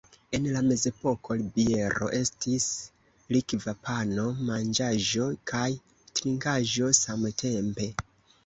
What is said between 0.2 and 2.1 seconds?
En la mezepoko biero